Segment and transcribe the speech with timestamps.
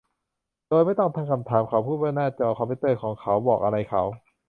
[0.69, 4.01] โดยไม่ต้องตั้งคำถามเขาพูดว่าหน้าจอคอมพิวเตอร์ของเขาบอกอะไรเขา